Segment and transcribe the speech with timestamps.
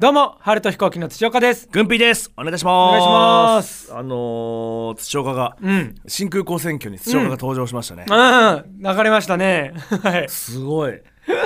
[0.00, 1.68] どうも、春と飛行機の土岡です。
[1.70, 5.94] 軍備ですお願いしますお願いしますあのー、土岡が、うん。
[6.06, 9.74] 新空港選挙に土岡が登場しましたね、うん、流れましたね。
[10.02, 10.28] はい。
[10.30, 11.02] すごい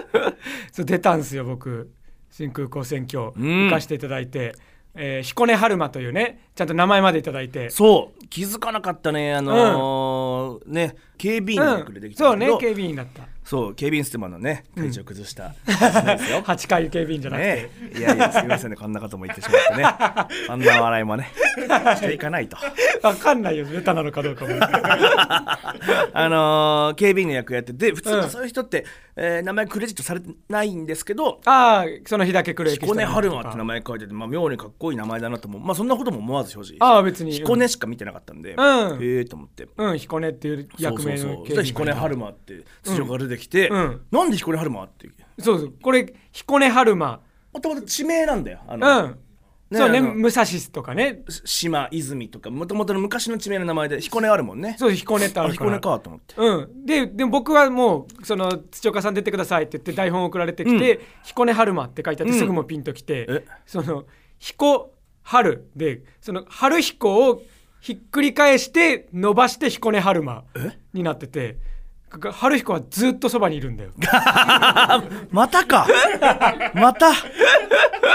[0.70, 1.90] そう出たんですよ、僕。
[2.30, 4.54] 新空港選挙、うん行かせていただいて、
[4.94, 7.70] えー彦根春馬というね、ちゃんと名前までいただいて。
[7.70, 13.33] そう気づかなかったねあのーね警備員の役でできたそうんねだけど、、警備員だった。
[13.44, 17.46] そう警備員ステマのね体調崩したやつですよ、8回警備員じゃなくて。
[17.46, 17.70] ね。
[17.98, 18.76] いやいやすみませんね。
[18.76, 19.84] こんなことも言ってしまってね。
[20.48, 21.30] あんな笑いもね
[21.96, 22.56] していかないと。
[23.02, 24.52] わかんないよ、ネタなのかどうかも。
[24.58, 36.76] あのー警備員の役やってて普通そういう人って、えー名前クレジットされてないんですけどああ、その日だけ来る彦根春馬って名前書いてて、まあ、妙にかっこいい名前だなと思うまあそんなことも思わず正直。
[36.80, 37.32] ああ、別に。
[37.32, 39.02] 彦根しか見てなかったんで、うん。
[39.02, 39.68] へえと思って。
[39.76, 44.00] うん、彦根っていう役名のそう彦根春馬って土岡が出てきて、うん。
[44.10, 47.20] なんで彦根春馬ってそうそう、これ、彦根春馬。
[47.52, 49.18] もともと地名なんだよあうの、ん。
[49.78, 51.22] そうね、武蔵とかね。
[51.44, 54.76] 島泉とかもともとの昔の地名の名前で彦根あるもんね。
[54.78, 55.70] そう、彦根ってあるから。
[55.72, 56.34] あ彦根かと思って。
[56.36, 62.38] うん、ででも僕はもうその土岡さん出てくださいって言って台本送られてきて「彦根春馬」って書いてあってうん。
[62.38, 63.44] すぐもうピンときて、え？
[63.66, 64.04] その
[64.38, 67.42] 「彦春」でその春彦を
[67.80, 70.78] ひっくり返して伸ばして彦根春馬え？
[70.92, 71.58] になっててか
[72.32, 73.90] 春彦はずっとそばにいるんだよ。
[75.30, 75.86] またか。
[76.74, 77.12] また。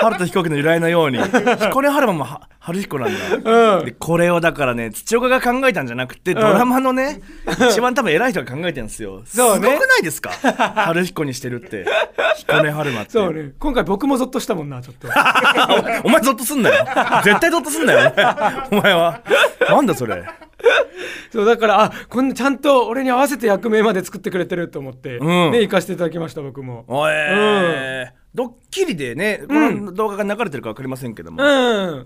[0.02, 1.18] 春と飛行機の由来のように。
[1.20, 3.86] 彦根春馬もは春彦なんだ、うん。
[3.86, 7.22] でこれをだからね土岡が考えたんじゃなくて、ドラマのね
[7.70, 9.24] 一番多分偉い人が考えてるんですよ。
[9.26, 9.68] そうね。
[9.68, 10.30] すごくないですか？
[10.32, 11.86] 春彦にしてるって。
[12.38, 13.12] 彦根春馬って。
[13.12, 13.52] そうね。
[13.60, 15.08] 今回僕もゾッとしたもんなちょっと。
[15.08, 15.12] お
[16.08, 16.86] お前ゾッとすんなよ。
[17.24, 18.14] 絶対ゾッとすんなよ
[18.72, 19.22] お前は。
[19.68, 20.24] なんだそれ
[21.32, 25.52] そうだからあこんなちゃんと俺に合わせて役名まで作ってくれてると思って、うん。
[25.52, 26.86] ね行かせていただきました僕も。
[26.88, 28.20] おえー。
[28.34, 32.06] ドッキリでねこの動画が流れてるか分かりませんけども、うん。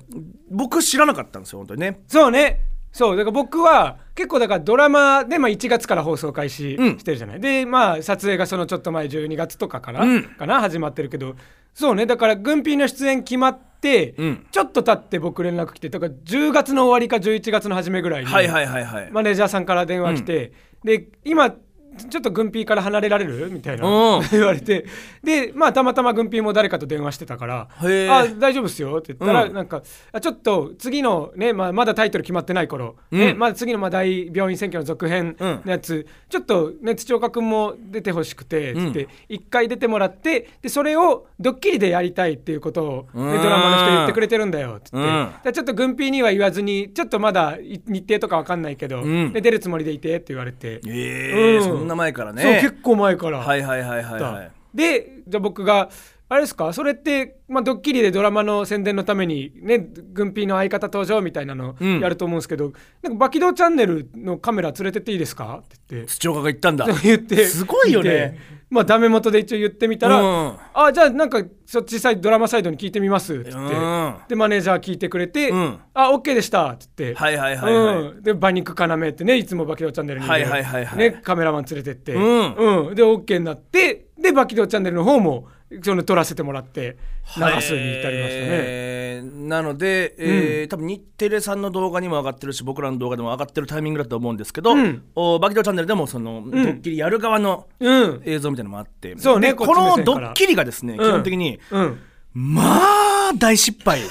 [0.50, 2.02] 僕知らなかったんですよ本当にね。
[2.08, 2.62] そうね。
[2.92, 7.00] そうだから僕は結構だからドラマで、まあ、1月から放送開始うん。
[7.00, 10.24] してるじゃない、でまあ撮影がそのちょっと前12月とかから、うん。
[10.24, 11.36] かな始まってるけど
[11.74, 12.06] そうね。
[12.06, 14.46] だから軍ピーの出演決まって、うん。
[14.52, 20.54] ちょっと経って僕連絡来てだから10月の終わりか11月の初めぐらいに、はいはいはいはい、マネージャーさんから電話来て、
[20.84, 21.54] で今
[21.98, 23.50] ちょっと軍ピーから離れられる？
[23.52, 23.88] みたいな。
[23.88, 24.24] うん。
[24.32, 24.86] 言われて。
[25.24, 28.10] でまあたまたま軍ピーも誰かと電話してたから「へえ。
[28.10, 29.54] あ大丈夫っすよ」って言ったら、うん。
[29.54, 29.82] なんか
[30.12, 33.40] あちょっと次のね、まあ、まだタイトル決まってない頃、ねうん。
[33.40, 43.42] まだ次のまあ大病院選挙の続編うんのやつ、ちょっとね土岡君も出てほしくてつってうん一回出てもらってでそれをドッキリでやりたいっていうことを、ねうん。
[43.42, 49.34] ドラマの人言ってくれてるんだよっつって、ちょっと軍ピーには言わずにちょっとまだい日程とかわかんないけど、うん。
[49.34, 52.42] で出るつもりでいてって言われて、えーうんそんな前からね。
[52.42, 54.52] そう結構前から、はいはいはいはいはい。
[54.74, 55.90] でじゃあ僕が
[56.30, 56.74] あれですか？
[56.74, 62.00] それって、まあ、ドッキリでドラマの宣伝のためにね軍ピーの相方登場みたいなのうん。
[62.00, 62.74] やると思うんですけど、
[63.04, 65.62] なんかバキドーチャンネルのカメラ連れてっていいですか？
[65.64, 66.08] って言って。
[66.10, 66.88] 土岡が言ったんだ。
[67.04, 67.46] 言って。
[67.46, 68.10] すごいよね。
[68.10, 68.40] で
[68.74, 70.58] まあダメ元で一応言ってみたら、うん。
[70.74, 74.16] あじゃあなんかそっちサイドドラマサイドに聞いてみますって言って、うん。
[74.28, 75.80] でマネージャー聞いてくれて、うん。
[75.94, 80.98] あ OK でしたって言って、はいはいはいはい、うん、で馬肉要ってねいつもバキドーチャンネルにいるはいはいはいはい。
[80.98, 82.54] ね、カメラマン連れてって、うん。
[82.88, 82.96] うん。
[82.96, 85.50] で OK になってでバキドーチャンネルの方も
[85.82, 86.98] その撮らせてもらって
[87.38, 88.48] 流すに至りましたね。
[88.50, 89.48] えー。
[89.48, 95.04] なので、えー多分日テレさんの動画にも上がってるし僕らの動画でも上がってるタイミングだと思うんですけど、うん。
[95.16, 99.16] おバキドーチャンネルでもその、ドッキリやる側のうん、映像みたいなのもあって。
[99.18, 102.00] そうねでこのドッキリがですね、基本的にうん、
[102.34, 104.02] まあ大失敗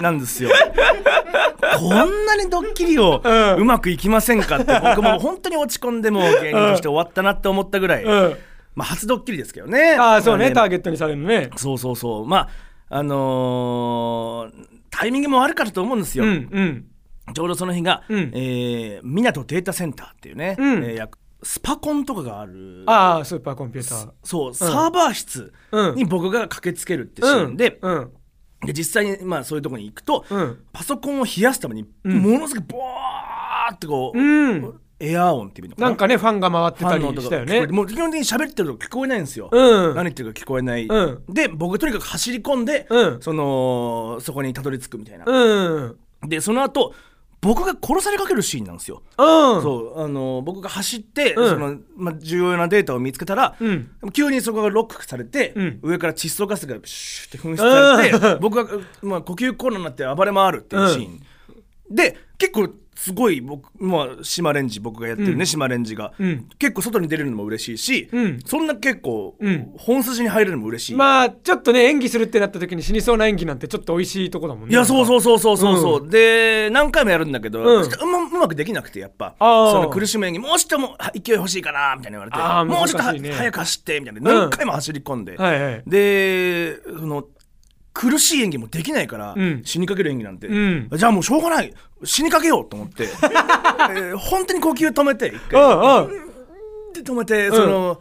[0.00, 0.50] なんですよ。
[1.78, 3.56] こんなにドッキリをうん。
[3.56, 8.36] うまくいきませんかって僕も本当に落ち込んでもう芸人として終わったなって思ったぐらい、うん、
[8.74, 9.96] まあ初ドッキリですけどね。
[9.98, 11.50] ああそうね、まターゲットにされるのね。
[11.56, 12.26] そうそうそう。
[12.26, 12.48] まあ
[12.88, 16.86] あのータイミングも悪かったと思うんですよ、うんうん。
[17.34, 18.30] ちょうどその日が、うん。
[18.34, 20.84] えー港データセンターっていうね、うん。
[20.84, 21.08] えーや
[21.42, 22.84] スパコンとかがある。
[22.86, 24.12] ああスーパーコンピューター。
[24.22, 25.94] そうサーバー室うん。
[25.96, 28.10] に僕が駆けつけるってシーンで,、うん
[28.64, 30.64] で実際にまあそういうところに行くと、うん。
[30.72, 35.88] パソコンを冷やすためにものすごいボーってこう、うん、エアー音っていうのかな？
[35.88, 37.66] なんかねファンが回ってたりしたよね。
[37.66, 39.94] もう基本的に喋ってると聞こえないんですよ、うん。
[39.94, 41.22] 何言ってるか聞こえない、うん。
[41.28, 43.20] で僕とにかく走り込んで、うん。
[43.20, 45.98] そのそこにたどり着くみたいな、うん。
[46.28, 46.94] でその後
[47.40, 49.62] 僕が殺されかけるシーンなんですよ、うん。
[49.62, 51.48] そうあの僕が走って、うん。
[51.48, 53.56] そのまあ、重要なデータを見つけたら、
[54.12, 55.80] 急にそこがロックされて、うん。
[55.82, 58.40] 上から窒素ガスがシュッて噴出されて、うん。
[58.40, 61.20] 僕が、まあ、呼吸困難になって暴れ回るっていうシーン、
[61.90, 62.68] で結構
[63.02, 66.48] すごい僕まあ島レンジ僕がやってるね、島レンジが、うん。
[66.56, 68.38] 結構外に出れるのも嬉しいし、うん。
[68.46, 69.72] そんな結構、うん。
[69.76, 74.72] 本筋に入れるのも嬉しい、まあちょっとね演技するってなった時に死にそうな演技なんてちょっと美味しいとこだもんね。
[74.72, 75.56] いやそうそううそうそう。
[75.56, 79.34] そうそう、で何回もやるんだけど、ううんまうまくできなくてやっぱ。
[79.40, 84.20] その苦しむ演技もうちょっともは勢い欲しいかなみたいな言われてあーもうちょっと早く走ってみたいな。
[84.20, 85.82] 何回も走り込んで、はいはい。
[85.86, 87.24] でその
[87.92, 89.62] 苦しい演技もできないから、うん。
[89.64, 90.88] 死にかける演技なんて、うん。
[90.92, 91.72] じゃあもうしょうがない。
[92.04, 96.92] 死にかけようと思って、 えー本当に呼吸止めて一う回んうん。
[96.92, 98.00] で止めて、その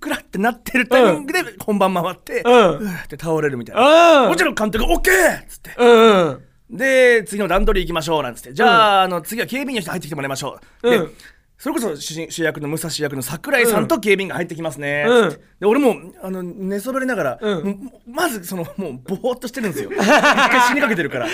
[0.00, 2.88] クラってなってるタイミングで本番回って、うん。
[2.90, 4.28] って倒れるみたいな、うん。
[4.30, 5.00] もちろん監督が OK!
[5.00, 5.74] っつって。
[5.78, 6.42] うんうん。
[6.72, 8.54] で次の段取り行きましょうなんつって。
[8.54, 11.06] じゃあ,、あの次は警備員の人入ってきてもらいましょう、うん。
[11.06, 11.12] で
[11.62, 15.30] それこそ主主役の武蔵役の桜井さんと警備員が入ってきますね、うん。
[15.60, 17.92] で俺もあの寝そべりながら、うん。
[18.04, 19.90] まずそのもうぼーっとしてるんですよ。
[19.94, 21.28] 一回死にかけてるから、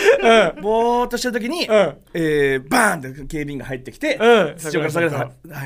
[0.61, 1.67] ぼーっとしてる時に、ん。
[2.13, 4.55] えーバーンって警備員が入ってきて、うん。
[4.59, 5.11] 土岡桜井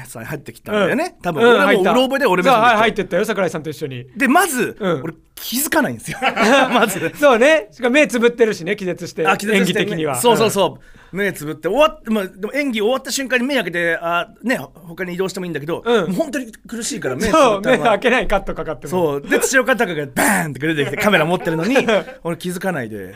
[0.06, 4.06] さん入ってきたんだよね、多分うん俺もうろ覚えで俺も入ってったよ桜井さんと一緒に。
[4.16, 5.02] でまず、うん。
[5.02, 6.18] 俺気づかないんですよ。
[6.72, 7.12] まず。
[7.18, 7.66] そうね。
[7.72, 10.14] しかも目つぶってるしね気絶してあ気絶して演技的には。
[10.14, 10.78] そうそうそ
[11.12, 16.06] う、目つぶって終わっ、まあ、でも演技終わった瞬間に目開けてあね他に移動してもいいんだけど、うん。
[16.06, 18.90] もう本当に苦しいから目そう目開けないカットかかっても。
[18.90, 19.20] そう。
[19.20, 21.76] で土岡隆がバーンって出てきて カメラ持ってるのに
[22.24, 23.14] 俺気づかないで。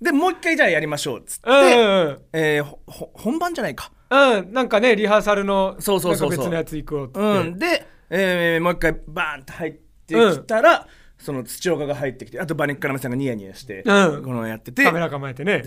[0.00, 2.76] でもう一回じゃあやりましょうっつって、うんうんえー
[3.14, 3.90] 本番じゃないか。
[4.10, 4.52] うん。
[4.52, 7.20] なんかねリハーサルのそうそうそう別のやつ行こうって。
[7.20, 7.58] うん。
[7.58, 9.72] で、えーもう一回バーンって入っ
[10.06, 10.86] てきたら、
[11.18, 14.22] その土岡が入ってきてあとバニックラメさんがニヤニヤして、うん。
[14.22, 14.84] このやってて。
[14.84, 15.64] カメラ構えてね。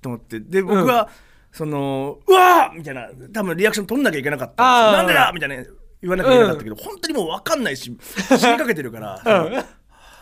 [0.00, 0.40] と思って。
[0.40, 1.08] で僕は、
[1.52, 4.66] そのうわーみたいな多分リアクション取んなきゃいけなかったんですよ。
[4.66, 4.96] あー。
[4.96, 5.56] なんでだみたいな
[6.02, 7.96] 言わなきゃいけなかったけど、本当にもう分かんないし
[8.38, 9.56] 死にかけてるから、うん。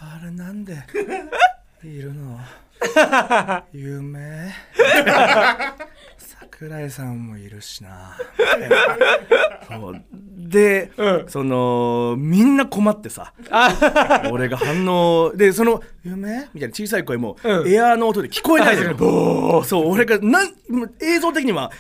[0.01, 0.75] あれなんで
[1.85, 2.39] いるの
[3.73, 4.55] 夢
[6.51, 8.17] 桜井さんもいるしな。
[9.69, 11.25] そ うで、うん。
[11.29, 13.33] そのみんな困ってさ。
[13.51, 14.29] あ。
[14.33, 15.33] 俺が反応。
[15.37, 17.73] でその「夢?」みたいな小さい声も、うん。
[17.73, 18.95] エアーの音で聞こえないのよ。
[18.99, 20.49] ボーそう俺がなん
[21.01, 21.71] 映像的には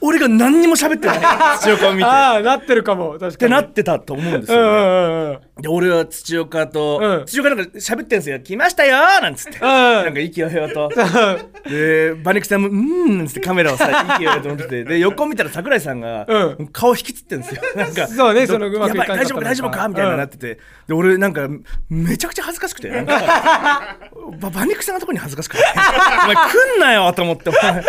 [0.00, 1.18] 俺が何にも喋ってない。
[1.60, 2.04] 土岡を見て。
[2.04, 3.12] っああなってるかも。
[3.12, 3.36] 確かに。
[3.36, 5.62] てなってたと思うんですよ、うんうねんうん。
[5.62, 7.26] で俺は土岡と、うん。
[7.26, 10.90] 土岡なんか喋ってんすよ「来ましたよ!」なんつって、なんか息をへよと
[11.68, 14.66] でバニクさんも「うーん」なんつってカメラをさ息をへよと思って。
[14.66, 16.68] てで横見たら桜井さんが、うん。
[16.68, 17.62] 顔引きつってんですよ。
[17.76, 21.48] なんかそうねどそのうまくいか大丈夫大丈夫かみたいななってて、で俺なんか
[21.88, 22.88] めちゃくちゃ恥ずかしくて。
[22.90, 23.96] なんか
[24.40, 25.64] ババニクさんのとこに恥ずかしくて。
[26.24, 27.84] お前来んなよと思ってお前。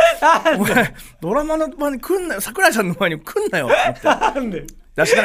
[0.57, 4.07] お前ドラマの場に来んなよ桜井さんの前に来んなよって。
[4.07, 4.65] なんで？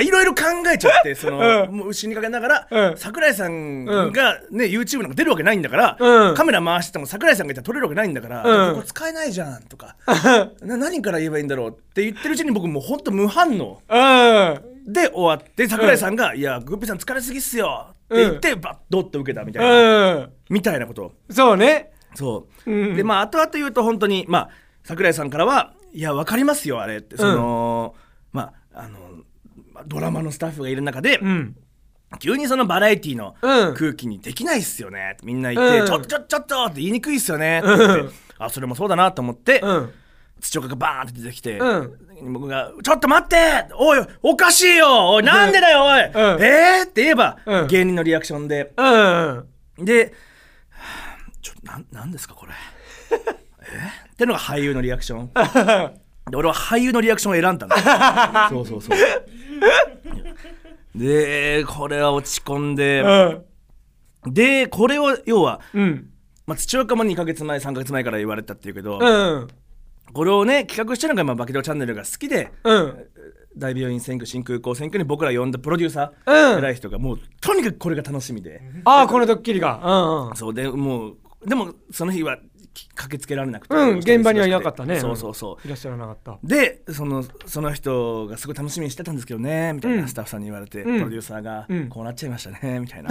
[0.02, 1.76] いろいろ考えちゃって その、うん。
[1.76, 2.96] もう死にかけながら、うん。
[2.98, 6.34] 桜井さんがね YouTube なんか出るわけないんだから、うん。
[6.34, 8.74] カメラ回してても桜井さんがいたら撮れるわけないんだから、うん。
[8.74, 9.96] ここ使えないじゃんとか
[10.60, 13.80] な何から言えばいいんだろうって言ってるうちに僕もうほんと無反応。
[13.88, 14.92] うん。
[14.92, 20.30] で終わって桜井さんが「いやグッピーさん疲れすぎっすよ」って言って、バッドッと受けたみたいな、うん。
[20.50, 21.14] みたいなこと。
[21.30, 21.92] そうね。
[22.14, 22.94] そう、うん。
[22.94, 24.48] でまあ後々言うと本当にまあ
[24.84, 27.16] 桜井さんからは「いや分かりますよあれ」って。
[27.16, 27.94] その、
[28.32, 28.98] まああの
[29.72, 31.56] まあドラマのスタッフがいる中で、うん。
[32.18, 33.74] 急にそのバラエティのうん。
[33.74, 35.12] 空気にできないっすよね。
[35.14, 35.86] ってみんな言って、うん。
[35.86, 37.60] ちょっとちょっとちょっとって言いにくいっすよね。
[37.60, 39.92] って言って、うんあそれもそうだなと思って、うん。
[40.40, 42.32] 土岡がバーンって出てきて、うん。
[42.32, 46.42] 僕が「ちょっと待っておいおかしいよおいなんでだよおい、ん。
[46.42, 47.66] えー?」って言えば、うん。
[47.68, 48.72] 芸人のリアクションで。
[48.76, 49.84] うん。
[49.84, 50.12] で
[51.40, 52.52] ちょなんなんですかこれ。
[53.12, 53.16] え
[54.22, 55.30] ってのが俳優のリアクション。
[56.30, 58.98] で俺は俳優のリアクションを選んだんだ そうそうそう。
[60.94, 63.02] でこれは落ち込んで、
[64.24, 64.32] うん。
[64.34, 66.08] でこれを要は、うん。
[66.46, 69.48] まあ、土岡も2ヶ月前3ヶ月前から言われたっていうけど、うん。
[70.12, 73.06] これをね企画してるのが、まあ、バケドチャンネルが好きでうん。
[73.56, 76.34] 大病院選挙新空港選挙に僕ら呼んだプロデューサうん。
[76.54, 79.80] ー偉い人がもうとにかくこれが楽しみで、ああこのドッキリが。
[79.82, 80.36] うんうん。
[80.36, 82.42] そうでもうでもその日はき
[82.94, 85.00] 駆けつけられなくて、うん現場にはいなかったね。
[85.00, 85.66] そうそうそう。
[85.66, 86.38] いらっしゃらなかった。
[86.42, 90.08] でそのその人がすごい楽しみにしてたんですけどねみたいな、うん。
[90.08, 90.98] スタッフさんに言われて、うん。
[90.98, 91.88] プロデューサーが、うん。
[91.88, 93.10] こうなっちゃいましたね みたいな。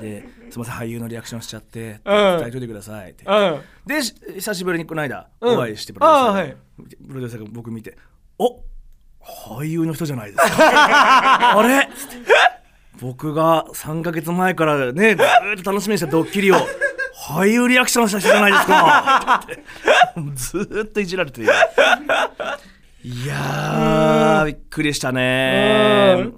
[0.00, 2.38] ですいません俳優のリアクションしちゃってうん。
[2.38, 3.24] 伝えといてくださいって。
[3.24, 3.60] うん。
[3.86, 5.58] でし久しぶりにこの間うん。
[5.58, 6.56] お会いしてプロデューサーはい。
[7.08, 7.96] プロデューサーが僕見て
[8.38, 8.62] 「お
[9.20, 10.46] 俳優の人じゃないですか。
[11.58, 11.88] あれ?」
[13.00, 16.56] 僕が3ヶ月前からねずーっと楽しみにしたドッキリを
[17.32, 19.46] 俳優リアクションした人じゃないですか。
[20.34, 21.52] ずーっといじられている
[23.04, 26.16] いやーびっくりしたね。
[26.18, 26.36] うん。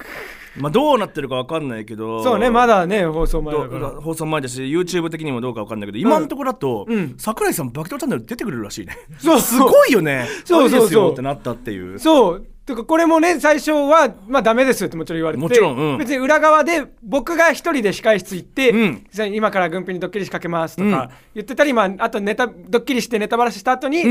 [0.56, 2.22] まあどうなってるかわかんないけど。
[2.22, 7.16] そうねまだね放送前だどから放送前だし YouTube 的にもどうかわかんないけど今のところだと、うん。
[7.18, 8.96] 桜井さんバクトチャンネル出てくれるらしいね。
[9.18, 10.26] そうすごいよね。
[10.44, 10.78] そうそうそう。
[10.78, 11.98] ありですよってなったっていう。
[11.98, 15.99] そうてかこれもね最初はまあダメですってもちろん言われてもちろんうん。
[15.99, 19.06] 別に裏側で僕が一人で控室行って、うん。
[19.35, 20.90] 今から軍備にドッキリ仕掛けますとうん。
[20.90, 24.02] か言ってたり、まあ、あとネタドッキリしてネタバラシした後に、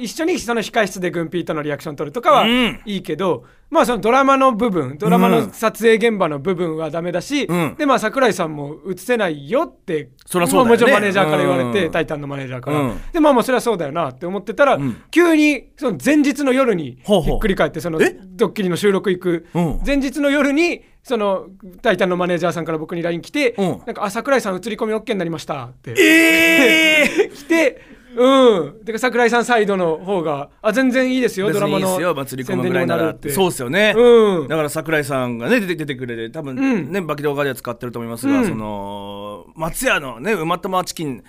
[0.00, 2.80] 一緒にその控室で軍備とのリアクション取るとかはうん。
[2.84, 7.74] いいけど、まあそのドラマの部分ドラマの撮影現場の部分はダメだし、うん。
[7.78, 10.64] でまあ桜井さんも映せないよってそりゃそうね。
[10.64, 11.92] まあもちろんマネージャーから言われて、うん。
[11.92, 13.00] タイタンのマネージャーから、うん。
[13.12, 15.02] でまあまあそれはそうだよなって思ってたら、ん。
[15.10, 18.18] 急にその前日の夜にひっくり返ってそのえ？
[18.24, 19.80] ドッキリの収録行くうん。
[19.86, 21.46] 前日の夜にその
[21.80, 25.94] タイタンのマネージャーさんから僕に LINE 来てうん「なんかあ桜井さん映り込み OK になりました」って。
[25.96, 28.84] ええ 来てうん。
[28.84, 33.14] で桜井さんサイドの方が「あ全然いいですよドラマの祭り込むぐらいなら。
[33.30, 34.48] そうっすよね、うん。
[34.48, 36.92] だから桜井さんがね出て出てくれて多分ん。
[36.92, 38.48] ね、バキ動画では使ってると思いますが、うん。
[38.48, 41.22] その松屋のねうま玉チキン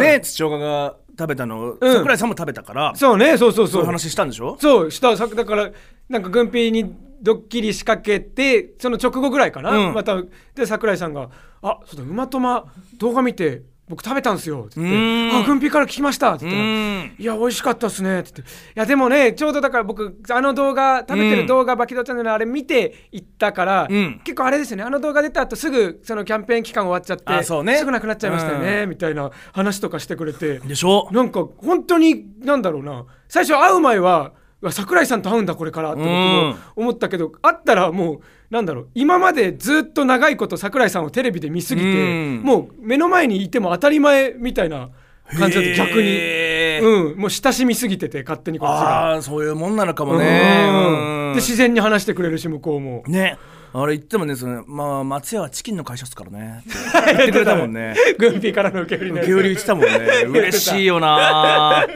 [0.00, 1.92] ね土岡が食べたの、うん。
[1.94, 3.64] 桜井さんも食べたからそうねそうそうそう。
[3.66, 4.56] うそいう話したんでしょ？
[4.60, 5.70] そうしたさだから
[6.08, 9.94] なんか軍艇にドッキリ仕掛けてその直後ぐらいかな、うん。
[9.94, 10.22] また
[10.54, 11.30] で桜井さんが
[11.62, 12.66] 「あそうだうまとま
[12.98, 14.80] 動画見て僕食べたんですよ」って。
[14.80, 16.46] 言って「あ軍艇から聞きました」って。
[16.46, 18.52] う言ったらいや美味しかったっすねって言って。
[18.52, 24.20] いやでもねちょうどだから僕あの動画食べてる動画、バキドーチャンネルのあれ見て行ったから、うん。
[24.24, 24.82] 結構あれですよね。
[24.82, 27.76] あの動画出た後すぐそのキャンペーン期間終わっちゃってあそうね。
[27.76, 30.58] すぐなくなっちゃいましたよね、みたいな話とかしてくれて。
[30.58, 31.08] でしょ？
[31.12, 33.04] なんか本当になんだろうな。
[33.28, 34.32] 最初会う前は
[34.70, 42.42] 桜井さんと会うんだこれからって僕も思ったけど会ったらもうなんだろう今までずっと長いこと桜井さんをテレビで見すぎてうん。
[42.42, 44.90] もう目の前にいても当たり前みたいな
[45.36, 46.46] 感じだった逆に。
[46.82, 49.12] うん、もう親しみすぎてて勝手にこっちが。
[49.12, 51.34] ああそういうもんなのかもうんねでうん。
[51.36, 53.02] 自然に話してくれるし向こうも。
[53.06, 53.38] ね。
[53.72, 56.62] あれ言ってもねその、まあ、松屋はチキンの会社っすからね。
[56.62, 56.62] っ
[57.04, 57.94] て言ってくれたもんね。
[58.18, 59.98] 軍備からの受け売り受け売り言ってたもんね。
[60.28, 61.86] 嬉しいよな。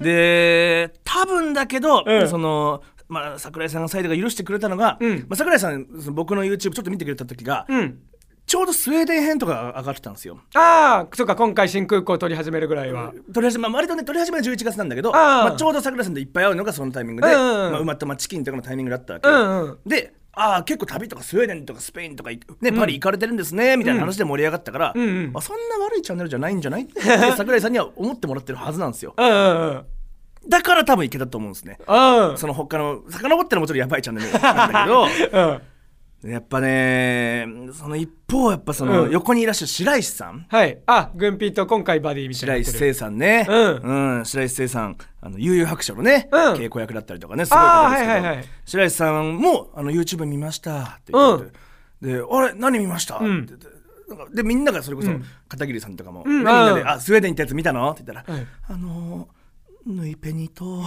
[0.00, 2.28] で多分だけど、うん。
[2.28, 5.18] そのまあ、桜井さんのサイドが許してくれたのが、うん。
[5.20, 7.98] まあ、桜井さんその僕の YouTube ちょっと見てくれた時が、うん。
[8.46, 10.38] ちょうどスウェーデン編とかが上がってたんですよ。
[10.54, 13.12] ああ、そうか、今回新空港を取り始めるぐらいは。
[13.32, 17.72] 取り始め、まあ、割とね取り始めは11月なんだけどまあ、ちょうど桜井さんといっぱい会うのがそのタイミングで、うんうんうん。
[17.72, 19.78] まあ、うまったまチキンとかのタイミングだったわけよ、うんうん。
[19.86, 27.00] でああ結構旅とかスウェーデンとかスペインとか、ねパリ行かれてるんですねみたいな話で盛り上がったから、うんうんあそんな悪いチャンネルじゃないんじゃないって
[27.36, 29.14] 桜井さんには思ってもらってるはずなんですよ。
[29.16, 29.84] うんうんうん。
[30.48, 31.78] だから多分いけたと思うんですね。
[31.86, 32.38] うん。
[32.38, 35.06] その他の遡ったらもちろんやばいチャンネルなんだけど
[36.24, 36.30] うん。
[36.30, 39.10] やっぱねその一方やっぱそのうん。
[39.10, 40.78] 横にいらっしゃる白石さん、はい。
[40.86, 44.16] あ、軍備と今回バディみたいな白石聖さんね、うん。
[44.16, 44.24] うん。
[44.24, 46.40] 白石聖さんあの悠々白書のね、うん。
[46.54, 48.44] 稽古役だったりとかねすごい方ですけど、はいはいはい。
[48.64, 53.42] 白石さんもあの YouTube 見ましたって言ってて、であれ何見ました、ん。
[53.42, 53.84] って言って。
[54.34, 55.24] でみんながそれこそ、うん。
[55.48, 56.28] 片桐さんとかも、ん。
[56.28, 56.88] みんなで「うん。
[56.88, 58.46] あスウェーデン行ったやつ見たの?」って言ったら「はい。
[58.68, 59.28] あの
[59.86, 60.82] 縫いペニと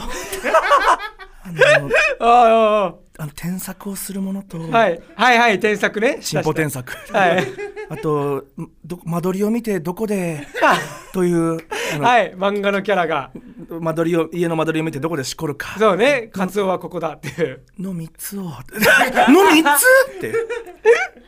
[1.43, 1.89] あの
[2.19, 5.01] ああの添削をするものと、あ、はい。
[5.15, 6.19] はいはい、添削ね。
[6.21, 7.47] 進歩添削、はい。
[7.89, 8.45] あと
[8.85, 10.45] ど間取りを見てどこで
[11.13, 11.57] という
[11.99, 12.33] はい。
[12.35, 13.31] 漫画のキャラが。
[13.69, 16.29] 間取りを家の間取りを見てどこでしこるかそうね。
[16.31, 17.61] カツオはここだっていう。
[17.79, 20.33] の3つを の3つって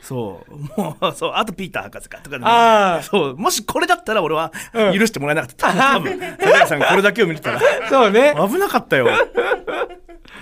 [0.01, 0.79] そう。
[0.79, 1.31] もうそう。
[1.35, 3.37] あとピーター博士かとかねああそう。
[3.37, 4.99] もしこれだったら俺はうん。
[4.99, 7.61] 許してもらえなかった、 多分桜井さんがこれだけを見てたら。
[7.89, 8.33] そうね。
[8.35, 9.07] 危なかったよ。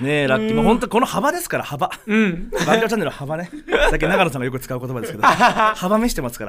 [0.02, 0.56] ねえラッキー。
[0.56, 1.90] もう本当この幅ですから幅。
[2.06, 2.50] うん。
[2.52, 3.50] バンチャンネルは幅ね。
[3.90, 6.46] さっき長野さんがよく使う言葉ですけど 幅見してますか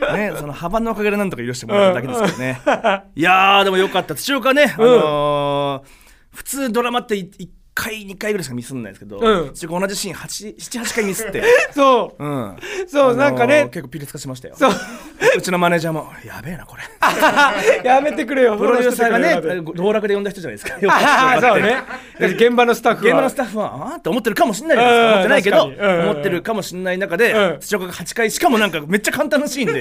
[0.00, 0.16] ら。
[0.16, 2.60] ねその幅のおかげでなんとか許してもらっただけですけどね。
[3.14, 4.14] いやーでもよかった。
[4.14, 9.52] 土岡ね、あのー普通ドラマって1回2回ぐらいしかミスんないですけど、うん。
[9.52, 11.42] 同じシーン78回ミスって。
[11.72, 12.24] そう。
[12.24, 12.56] うん。
[12.88, 13.58] そうなんかね。
[13.60, 14.54] あのー結構ピリつかしましたよ。
[14.56, 14.72] そう。
[15.36, 16.82] うちのマネージャーもやべえなこれ。
[17.84, 18.56] やめてくれよ。
[18.56, 19.38] プロデューサーがね
[19.74, 20.78] 道楽で呼んだ人じゃないですか。
[20.80, 21.76] よああ、そうね。
[22.18, 23.10] 現場のスタッフは。
[23.10, 25.92] 現場のスタッフはあーって思ってるかもしれないじゃないです思ってないけど、確かに。
[25.92, 27.60] うん思ってるかもしれない中で、うん。
[27.60, 29.80] 土岡が8回しかもなんかめっちゃ簡単なシーンで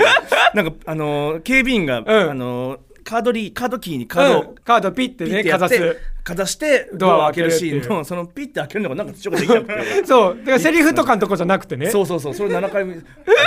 [0.54, 2.10] なんかあのー警備員が、ん。
[2.10, 4.56] あのーカードリーカードキーにカードをうん。
[4.56, 5.98] カードピッてね、かざす。
[6.24, 7.88] かざしてドドアを開けるシーン。
[7.88, 10.06] のそのピッて開けるのがなんか土岡できなくて。
[10.06, 10.38] そう。
[10.40, 11.88] だからセリフとかのとこじゃなくてね。
[11.92, 12.34] そうそうそう。
[12.34, 13.02] それ7回目「よ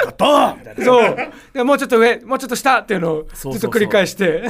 [0.04, 0.84] かった!」みたいな。
[0.84, 1.16] そう。
[1.52, 4.44] でもうちょっと上、もうちょっと下っていうのをずっと繰り返して。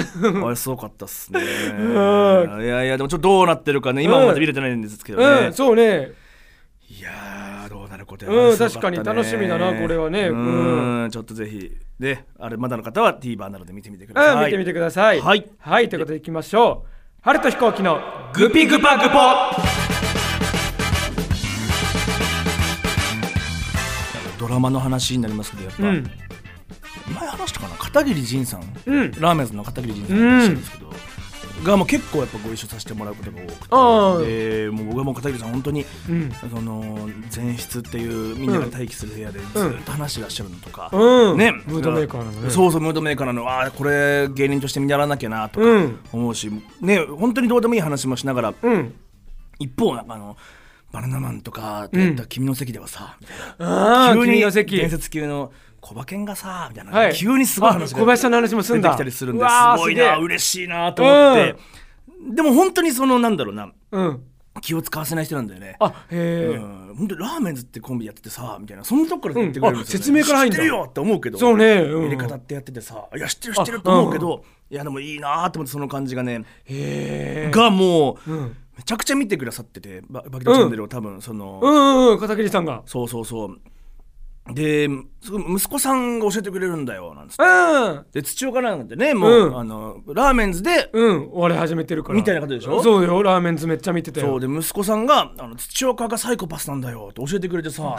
[0.44, 1.40] あれすごかったっすね。
[1.40, 2.62] ん。
[2.62, 4.02] いやいやでもちょっとどうなってるかね。
[4.02, 6.12] 今はまだ見れてないんですけどね、うん、そうね。
[6.90, 10.28] いやーどうなることやうん確かに楽しみだなこれはね。
[10.28, 15.20] ううんんちょっとぜひねあれまだの方は TVer などで見てみてくだうん、さい見てみてください。
[15.20, 15.50] はい。
[15.58, 16.88] はい、ということでいきましょう。
[17.22, 18.00] 春と飛行機の
[18.34, 19.18] グピグパグポ。
[24.38, 26.10] ドラマの話になりますけどやっぱ、うん。
[27.12, 27.76] 前話したかな？
[27.76, 28.62] 片桐仁さん。
[28.86, 29.10] うん。
[29.18, 30.92] ラーメンズの片桐仁さんがいらっしゃるんですけど、
[31.64, 33.38] がもう結構やっぱご一緒させてもらうことが
[33.70, 34.64] 多くて。
[34.64, 36.32] でもう僕はもう片桐さん本当にうん。
[36.32, 39.46] その前室っていうみんなが待機する部屋でず
[39.80, 41.38] っと話してらっしゃるのとか、うん。
[41.38, 41.52] ね。
[41.66, 42.50] ムードメーカーなのね。
[42.50, 45.98] そうそうムードメーカーなのああこれ芸人として見習わなきゃなとかうん。
[46.12, 46.50] 思うし、
[46.80, 48.94] ね本当にどうでもいい話もしながらうん。
[49.58, 50.36] 一方なんかあの
[50.90, 57.14] バナナマンとかでやった君の席ではさ、みたいなああ急に伝説級の小馬券がさみたいな、はい。
[57.14, 58.88] 急にすごい話あ小林さんの話もすんだ。
[58.90, 59.50] 出てきたりするんです。
[59.78, 61.56] ごいな嬉しいなと思って、
[62.34, 64.24] でも本当にそのなんだろうなうん。
[64.60, 65.76] 気を使わせない人なんだよね。
[65.78, 69.80] あへえうん、本当にラーメンズってコンビやっててさみたいなそのとこから言ってくれるん。
[69.82, 70.56] ですよ、ねうんあ説明から入んだ。
[70.56, 72.02] 知ってるよって思うけどそうねうん。
[72.06, 82.82] 入れ方ってやっててさいや知ってる知ってると思うけど、いやでもいいなと思ってその感じがねへえがもう、うんめちゃくちゃ見てくださっててババキドチャンネルを多分その、うんうんうん片桐さんが。
[82.86, 84.54] そうそうそう。
[84.54, 84.88] で
[85.20, 87.42] すごい息子さんが教えてくれるんだよなんつって。
[87.42, 88.06] うん。
[88.12, 89.58] で土岡なんてねもう、うん。
[89.58, 91.30] あのラーメンズで、うん。
[91.32, 92.16] お笑い始めてるから。
[92.16, 92.82] みたいなことでしょ？
[92.82, 93.22] そうよ。
[93.22, 94.28] ラーメンズめっちゃ見てたよ。
[94.28, 94.40] そう。
[94.40, 97.96] で息子さんがあの土岡がサイコパスなんだよって教えてくれてさ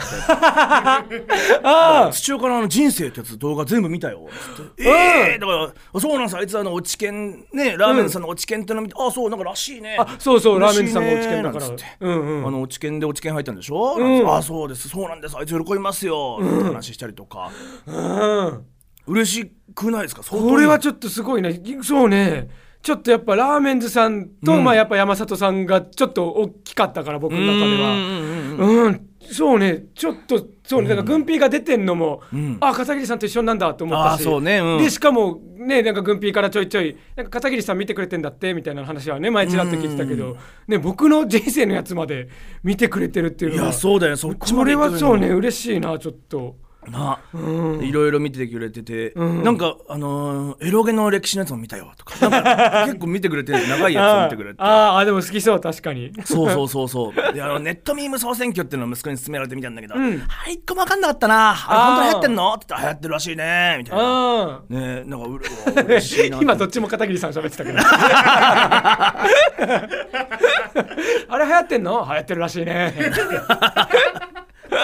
[1.62, 4.84] あ土岡のあの人生ってやつ動画全部見たよつって。
[4.84, 9.96] ええだからあそうなんですあいつあの落ち券ねラーメンズさんの落ち券っての見て、あそうなんからしいね。
[9.98, 11.66] あそうそうラーメンズさんが落ち券だから。
[11.68, 11.96] なんつって。
[12.00, 12.46] うんうん。
[12.46, 14.88] あの落ち券で落ち券入ったんでしょ、んあそうです。
[14.88, 15.36] そうなんです。
[15.36, 17.50] あいつ喜びますよ、って話したりとか。
[17.86, 18.64] うん。
[19.06, 20.22] 嬉しくないですか？
[20.22, 21.60] これはちょっとすごいね。
[21.82, 22.48] そうね。
[22.82, 24.64] ちょっとやっぱラーメンズさんと、うん。
[24.64, 27.92] まあやっぱ山里さんがちょっと大きかったから僕の中では。
[27.94, 29.84] うんそうね。
[29.94, 30.88] ちょっとそうね。
[30.88, 32.56] だから軍ピーが出てんのも、ん。
[32.60, 34.22] あ片桐さんと一緒なんだと思ったし。
[34.22, 34.60] あそうね。
[34.60, 34.82] うん。
[34.82, 40.38] でしかもねなんか軍ピーからちょいちょいなんか片桐さん見てくれてんだってみたいな話はね前ちらっと聞いてたけど、
[40.68, 42.28] ね、僕の人生のやつまで
[42.62, 43.64] 見てくれてるっていうのは。
[43.64, 45.28] いやそうだよそっちまで行ってくれはそうね。
[45.28, 46.56] 嬉しいなちょっと。
[46.88, 47.84] な、うん。
[47.84, 49.42] いろいろ見てくれてて、うん。
[49.42, 52.18] なんかあのーエロゲの歴史のやつも見たよとか。
[52.30, 54.56] か 結構見てくれて長いやつを見てくれて。
[54.58, 56.12] あーあーでも好きそう確かに。
[56.24, 57.32] そうそうそうそう。
[57.34, 59.98] であのネットミーム総選挙っていうのを息子に勧められてみたんだけど、ん。
[59.98, 61.50] あれ一個も分かんなかったな。
[61.50, 63.76] あれ本当に流行ってんのって言ったら流行ってるらしいね。
[63.78, 64.04] みたいな。
[64.04, 67.78] あねなんかうれ 嬉しいな今どっちも片桐さん喋ってたけど。
[71.28, 72.04] あれ流行ってんの？
[72.08, 72.94] 流行ってるらしいね。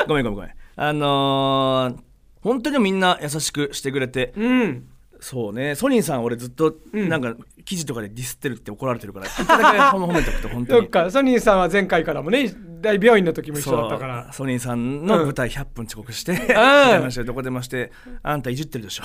[0.07, 2.07] ごめんごめんごめんあのー
[2.43, 4.33] 本当にみんな優しくしてくれて。
[4.37, 4.87] うん。
[5.19, 5.75] そうね。
[5.75, 7.09] ソニーさん俺ずっとん。
[7.09, 7.35] なんか
[7.65, 9.27] 記事とかでディスってるって怒られてるから。
[9.27, 11.11] 一個だけ褒めとくと本当そっにか。
[11.11, 14.33] ソニーさんは前回からもね大病院の時も一緒だったから。
[14.33, 16.41] ソニーさんの舞台100分遅刻して、ん。
[16.41, 17.91] みたいな話でどこでまして
[18.23, 19.05] あんたいじってるでしょ。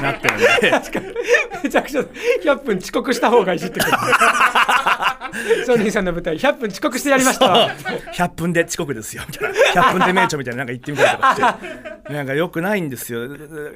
[0.00, 0.46] なってるんで
[1.64, 2.00] めちゃくちゃ
[2.44, 3.92] 100分遅刻した方がいじってくる
[5.66, 7.46] ソニーさんの舞台100分遅刻してやりました。
[8.12, 9.82] 100分で遅刻ですよみたいな。
[9.82, 12.08] 100分で名著みたいななんか言ってみたりとかして。
[12.12, 13.28] なんかよくないんですよ。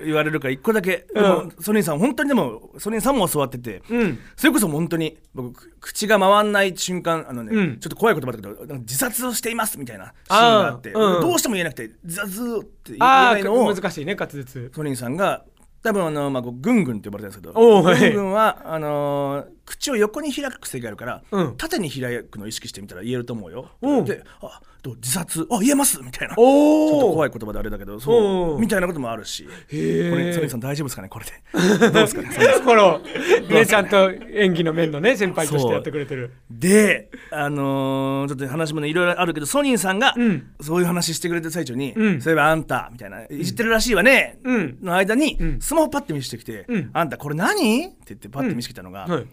[0.04, 4.18] 言われるから一個だけ、でもソニーさん本当にでもソニーさんも教わってて、うん。
[4.36, 7.78] それこそ本当に僕く口が回んない瞬間あのね、うん。
[7.78, 10.92] ちょっと怖い言葉だけど自殺をしていますみたいなシーンがあって。
[10.92, 11.20] うん。
[11.20, 14.70] どうしても言えなくて自殺って言えあないのをあ難しいね滑舌。
[14.74, 15.44] ソニーさんが
[15.82, 18.12] 多分あの、まあ、こうグングンって呼ばれてるんですけどおーはい。
[18.12, 21.57] グングンはあのー口を横に開く癖があるから、うん。
[21.57, 23.70] 縦に開くのを意識してみたら言えると思うよ。
[23.81, 25.46] おうであどう自殺？
[25.48, 26.03] あ言えます！
[26.03, 26.35] みたいな。
[26.35, 28.57] ちょっと怖い言葉であれだけどおそう。
[28.57, 29.44] うみたいなこともあるし。
[29.44, 31.09] これソニーさん大丈夫ですかね？
[31.09, 31.33] これで。
[31.79, 32.29] どうですかね？
[32.64, 33.64] このね？
[33.64, 36.33] ちゃんと演技の面のね先輩としてやってくれてる。
[36.51, 40.51] であのーちょっと話もねいろいろあるけどソニーさんが、うん。
[40.61, 42.20] そういう話してくれてる最中に、うん。
[42.20, 44.79] そういえばあんたみたいないじってるらしいわね、うん。
[44.83, 45.61] の間に、うん。
[45.61, 46.90] スマホパッて見せてきて、うん。
[46.92, 47.87] あんたこれ何？
[47.87, 49.27] って言ってパッて見せてきたのが、はい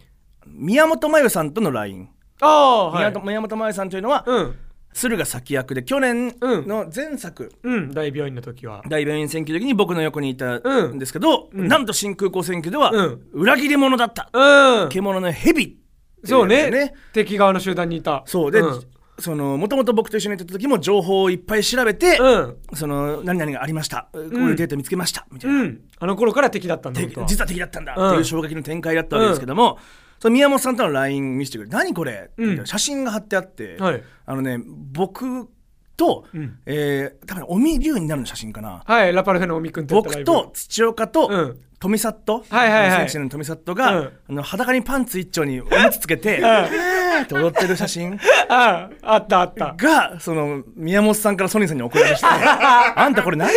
[0.46, 2.08] 宮本真由さんとの LINE、
[2.40, 3.26] はい。
[3.26, 4.56] 宮本真由さんというのは、うん。
[4.92, 7.92] 駿河先役で去年の前作、うん。
[7.92, 8.82] 大病院の時は。
[8.88, 11.68] 大病院選挙の時に僕の横にいたうんんですけど、うん。
[11.68, 13.22] なんと新空港選挙では、うん。
[13.32, 14.88] 裏切り者だった、うん。
[14.88, 15.78] 獣の蛇
[16.24, 16.92] そうね。
[17.12, 18.22] 敵側の集団にいた。
[18.26, 18.50] そう。
[18.50, 18.82] で、うん。
[19.20, 22.56] そのもともと僕と一緒にいた時も情報をいっぱい調べて、うん。
[22.74, 24.08] その何々がありました。
[24.12, 25.80] こういうデータ見つけました、みたいな、うん。
[25.98, 29.78] あの頃から敵だったんだ実は敵だったんだうんっていう衝撃の展開だったわけですけども、
[30.20, 32.66] その宮本さんとの LINE 見せてくれて何これ、うん。
[32.66, 34.02] 写真が貼ってあって、はい。
[34.26, 34.58] あのね
[34.92, 35.48] 僕
[35.96, 36.58] と、うん。
[36.66, 38.82] えー多分尾身龍になるの写真かな。
[38.84, 41.60] はいラパルフェの尾身君僕と土岡と、うん。
[41.78, 43.08] 富里、はいはいはい。
[43.08, 44.12] 選手の富里が、うん。
[44.28, 48.18] あの裸にパンツ一丁におむつつけて、んえーーって踊ってる写真？
[48.48, 49.74] あああったあった。
[49.76, 52.26] がその宮本さんからソニーさんに送られまして。
[52.30, 53.48] あんたこれ何？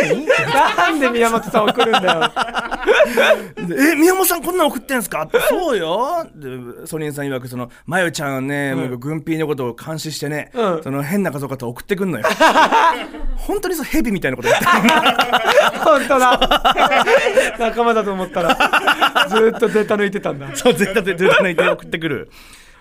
[0.54, 2.32] なんで宮本さん送るんだよ。
[3.68, 5.24] でえ宮本さんこんなん送ってんすか？
[5.24, 6.26] ってそうよ。
[6.36, 10.84] でソニーさん曰くそのまゆちゃんね、もう軍ピーのことを監視してね、うん。
[10.84, 12.26] その変な画像かと送ってくんのよ。
[13.38, 14.72] 本当にそうヘビみたいなこと言ってる。
[15.84, 16.40] 本当だ。
[17.60, 18.56] 仲間だと思ったら
[19.30, 20.48] ずーっとデータ抜いてたんだ。
[20.56, 22.30] そう絶対絶対抜いて送ってくる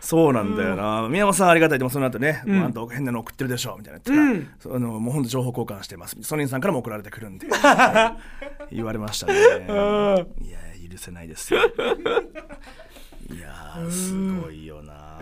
[0.02, 1.78] そうなんだよな、宮本さんありがたい。
[1.78, 6.16] でもその後ね、もうあんた変なの送ってるでしょみたいな言ってたら、そあのもう本当情報交換してます。
[6.22, 7.46] ソニーさんからも送られてくるんで
[8.72, 9.34] 言われましたね。
[9.34, 10.58] いや
[10.90, 11.60] 許せないですよ。
[13.30, 15.20] いやーすごいよな。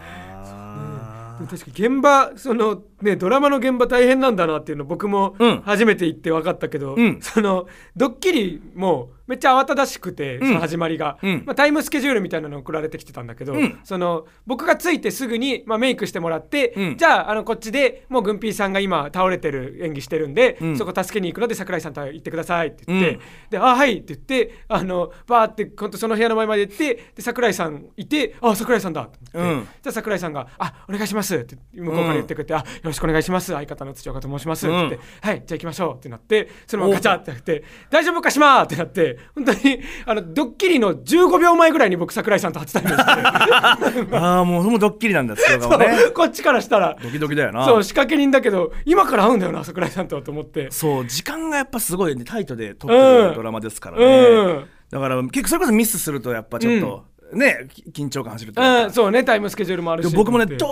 [1.38, 5.60] でも確かに現場そのねドラマの現場大変なんだなっていうの僕もうん。
[5.62, 7.18] 初めて行って分かったけど、うん。
[7.20, 7.66] その
[7.96, 10.40] ドッキリもめっちゃ慌ただしくて、ん。
[10.40, 11.44] その始まりが、うん。
[11.46, 13.78] まあ、タイムスケジュールみたいなの送られてきてたんだけど、うん。
[13.84, 16.96] その僕が着いてすぐに、まあ、メイクしてもらって、うん。
[16.96, 20.76] じゃああのこっちでもうグンピーさんが今倒れてる演技してるんで、うん。
[20.76, 23.20] そこ助けに行くので桜井さんと行ってくださいって言って、うん。
[23.50, 29.68] で「あはい」って言ってあのバーって本当その部屋の前まで行ってで桜井さんいて「あ桜井さんだ」って、うん。
[29.80, 43.02] じゃあ桜井さんが「あお願いします」って向こうから言ってくれて「あよろしくお願いします相方の土岡と申します」って言ってうん「はいじゃあ行きましょう」ってなってそのままガチャってやって「大丈夫かしまー」ってなって本当にあのドッキリの15秒前ぐらいに僕桜井さんと初対面して。
[44.16, 45.86] ああもうそのドッキリなんだ強そ顔ね。
[46.08, 46.96] う こっちからしたら。
[47.02, 47.64] ドキドキだよな。
[47.64, 50.68] そう仕掛け人だけど今から会うんだよな桜井さんとと思って。
[50.70, 53.28] そう時間がやっぱすごいねタイトで撮ってうん。
[53.30, 54.64] るドラマですからうね、ん。
[54.90, 58.84] だから結構それこそミスするとやっぱちょっと、ねき緊張感走るというか。
[58.86, 60.10] うん、そうねタイムスケジュールもあるし。
[60.10, 60.66] で僕もねとど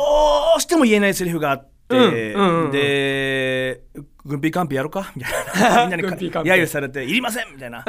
[0.56, 2.70] うしても言えないセリフがあって、うんうんうん。
[2.70, 3.80] で
[4.28, 5.82] 「軍ピーカンピやろうか?」みたいな。
[5.86, 7.84] みんなに揶揄されて「いりません」み たいな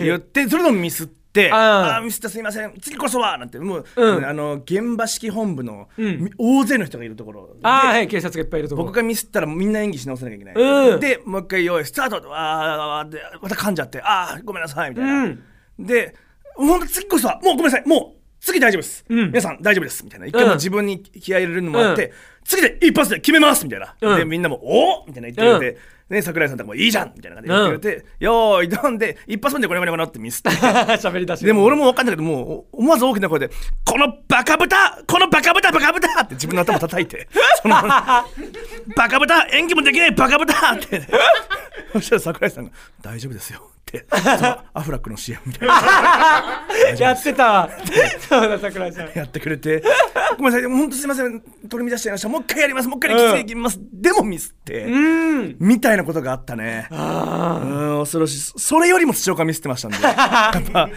[0.00, 1.96] 言ってそれでもミスって「あー。
[1.98, 2.74] あミスったすいません。
[2.80, 4.26] 次こそは」なんてもう、うん。
[4.26, 6.30] あの現場指揮本部の、うん。
[6.38, 7.60] 大勢の人がいるところで。
[7.62, 11.00] ああはい警察がいっぱいいるとこ僕がミスったらみんな演技し直さなきゃいけない、うん。
[11.00, 15.42] でもう一回用意スタートあーでまた噛んじゃってあーごめんなさいみたいな、うん
[15.78, 16.14] で
[16.54, 19.26] ほんと次こそはもうごめんなさいもう次大丈夫です、うん。
[19.28, 20.04] 皆さん大丈夫です。
[20.04, 20.26] みたいな。
[20.26, 22.12] 一回もう自分に気合い入れるのもあって、うん。
[22.44, 24.18] 次で一発で決めますみたいな、うん。
[24.18, 25.78] でみんなも「おみたいな言ってくれて、
[26.10, 30.50] ね、桜井さんとかも「いいじゃん!」みたいな感じで言ってくれて「よーいどんで一発目でこれこれこれってミスって。
[30.98, 31.46] 喋り出して。
[31.46, 33.50] でも俺も分かんないけどもう思わず大きな声で
[33.86, 37.28] 「このバカ豚このバカ豚バカ豚!」って自分の頭叩いて
[37.62, 38.24] そのバ
[39.08, 41.00] カ豚演技もできないバカ豚って。
[41.92, 42.70] そしたら桜井さんが
[43.02, 45.74] 「大丈夫ですよ」ってアフラックの CM みたいな。
[46.98, 47.70] やってたわ。
[48.28, 49.10] そうだ桜井さん。
[49.14, 49.82] やってくれて
[50.38, 50.70] 「ごめんなさい。
[50.70, 51.40] 本当すいません。
[51.68, 52.28] 取り乱しちゃいました。
[52.28, 52.88] もう一回やります。
[52.88, 55.56] もう一回きついきます」でもミスって、うん。
[55.60, 56.88] みたいなことがあったね。
[56.90, 58.52] うん恐ろしい。
[58.56, 59.98] それよりも土岡ミスってましたんで。
[60.02, 60.88] やっぱ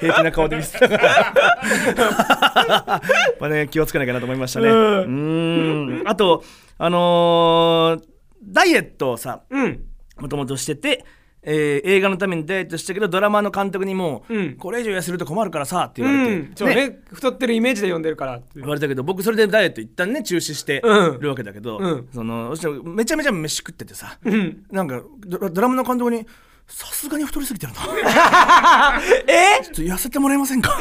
[0.00, 0.98] 平気な顔でミスってた。
[0.98, 4.68] からやっぱね気をつけなきゃなと思いましたね。
[4.68, 4.76] うう
[5.08, 6.02] ん。
[6.06, 6.42] あと
[6.78, 8.16] あのー
[8.48, 9.80] ダイエットをさうん。
[10.18, 11.04] もともとしてて、
[11.48, 14.56] えー映画のためにダイエットしたけどドラマの監督にも、うん。
[14.56, 16.52] これ以上痩せると困るからさってう言われて、ん。
[16.56, 16.98] そうね。
[17.12, 18.36] 太ってるイメージで読んでるから。
[18.36, 21.20] って言われたけど僕それでダイエット一旦ね中止してうん。
[21.20, 22.08] るわけだけど、うん。
[22.12, 22.54] その
[22.84, 24.64] めちゃめちゃ飯食っててさ、うん。
[24.72, 26.26] なんかドラドラマの監督に
[26.68, 28.98] 「さすがに太りすぎてるな。
[29.28, 29.62] え？
[29.62, 30.76] ちょっと痩せてもらえませんか?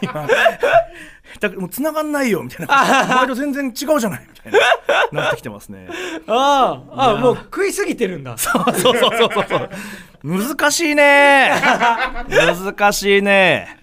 [0.00, 0.28] 今」
[1.42, 3.16] だからもう繋がんないよみたいな。
[3.16, 4.52] 前と全然違うじゃないみたい
[5.12, 5.22] な。
[5.22, 5.88] なってきてますね。
[6.28, 8.38] ああああもう食いすぎてるんだ。
[8.38, 9.70] そうそうそうそうそう。
[10.22, 11.50] 難しいね。
[12.30, 13.76] 難しいね。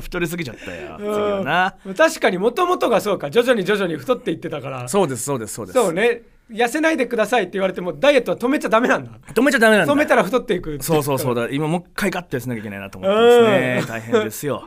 [0.00, 0.96] 太りすぎちゃったよ。
[0.96, 1.94] 次はな。
[1.94, 3.30] 確かにもともとがそうか。
[3.30, 4.88] 徐々に徐々に太っていってたから。
[4.88, 5.78] そうですそうですそうです。
[5.78, 9.10] そうね痩せないでくださいって言われてもダイエットは止めちゃダメなんだ。
[9.32, 9.92] 止めちゃダメなんだ。
[9.92, 10.82] 止めたら太っていく。
[10.82, 11.48] そうそうそうだ。
[11.50, 13.84] 今もう一回ガッてしなきゃいけないなと思ってますね。
[13.88, 14.64] 大変ですよ。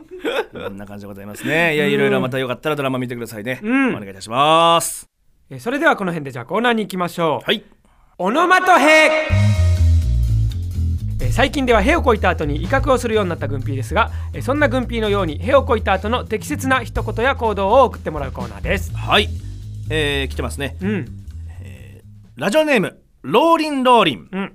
[0.52, 1.76] こんな感じでございますね。
[1.76, 3.94] いやいろいろまたよかったらドラマ見てくださいね、うん。
[3.94, 5.06] お願いいたします。
[5.50, 7.44] えーそれではこの辺でじゃあコーナーに行きましょう。
[7.44, 7.62] はい。
[8.18, 9.06] オノマトヘ
[11.20, 18.92] えー最近では屁をこいた後に威嚇をするようになった軍ピーですがえーそんな軍ピーのように屁をこいた後の適切な一言や行動を送ってもらうコーナーです。
[18.96, 19.28] はい。
[19.90, 20.76] えー、来てますね。
[20.82, 21.27] うん
[22.38, 24.28] ラジオネームローリンローリン。
[24.30, 24.52] うん。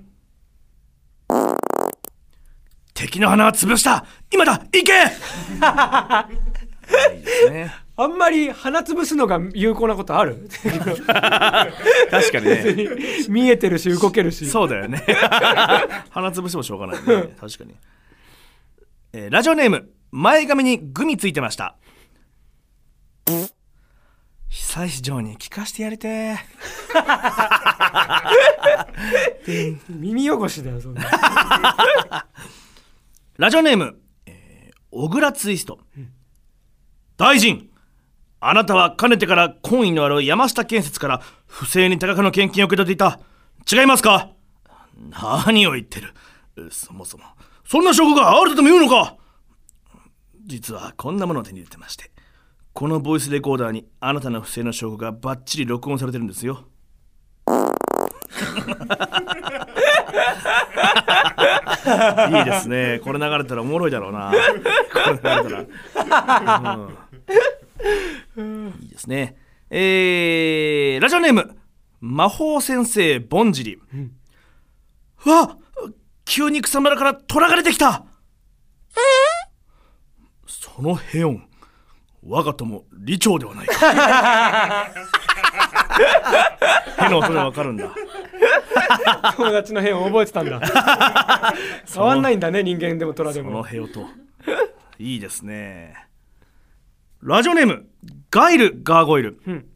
[2.94, 4.06] 敵の花は潰した。
[4.32, 4.92] 今だ行け！
[7.96, 10.48] あんまり鼻つぶすのが有効なことある？
[12.10, 12.64] 確かにね。
[13.28, 14.46] 見えてるし動けるし。
[14.46, 15.04] そうだよね。
[16.08, 17.34] 鼻潰してもしょうがないね。
[17.38, 17.74] 確かに、
[19.12, 21.76] えーラジオネーム前髪にグミついてました。
[24.48, 26.36] 久石城に聞かしてやりてー
[29.88, 31.02] 耳汚しだよそんな。
[33.36, 35.80] ラジオネーム、えー小倉ツイスト、
[37.16, 37.68] 大臣
[38.40, 43.18] あなたはかねてから懇意のある山下建設から不正に多額の献金を受け取っていた。
[43.70, 44.30] 違いますか？
[45.10, 46.70] 何を言ってる？
[46.70, 47.24] そもそも。
[47.64, 49.16] そんな証拠があるとでも言うのか？
[50.46, 52.12] 実はこんなものを手に入れてまして。
[52.72, 56.68] このボイスレコーダーにあなたの不正の証拠がバッチリ録音されてるんですよ
[62.28, 63.00] いいですね。
[63.02, 64.32] これ流れたらおもろいだろうな。
[64.92, 66.78] これ流れたら、
[68.36, 68.74] うん。
[68.80, 69.36] いいですね。
[69.70, 71.56] えー、ラジオネーム
[72.00, 73.78] 魔法先生ぼんじり、
[75.24, 75.56] うわ
[76.24, 78.04] 急に草むらから虎が出てきた。
[80.46, 81.48] そのヘオン
[82.26, 84.92] 我が友李長ではないか。
[87.04, 87.84] ヘの音でわかるんだ
[89.36, 90.60] 友達の変を覚えてたんだ。
[91.92, 94.06] 変わんないんだね人間でも虎でこのもヘオと。
[94.98, 95.94] いいですね。
[97.22, 97.88] ラジオネーム
[98.30, 99.66] ガイルガーゴイル、うん。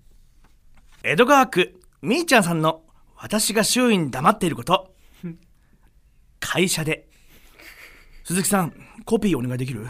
[1.03, 2.83] 江戸川区みーちゃんさんの
[3.17, 4.95] 私が周囲に黙っていること。
[6.41, 7.09] 会社で。
[8.25, 8.73] 鈴木さん
[9.05, 9.89] コピーお願いできる？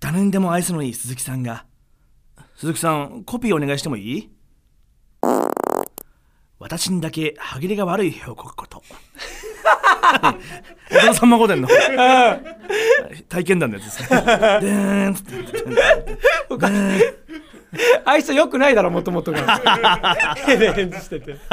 [0.00, 1.66] 誰にでも愛想のいい鈴木さんが。
[2.56, 4.30] 鈴木さんコピーお願いしてもいい？
[6.58, 8.82] 私にだけ歯切れが悪い絵を描くこと。
[10.90, 11.68] 江戸さんま御殿の
[13.28, 14.18] 体験談のやつですね。
[14.18, 15.14] でーん
[18.04, 20.36] あいつよくないだろもともとが。
[20.46, 21.36] 手で返事してて。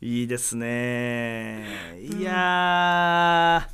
[0.00, 1.66] いいですね。
[2.00, 3.68] いや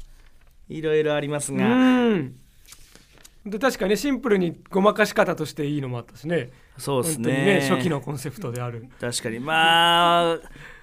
[0.68, 2.34] ー、いろいろありますうが、ん。
[3.46, 7.68] で確かにシンプルにごまかし方としていいのもあったしねそうですねね。
[7.68, 10.38] 初期のコンセプトである確かに、まあ、